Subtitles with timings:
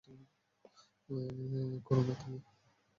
[1.85, 2.39] কোরো না, থামো।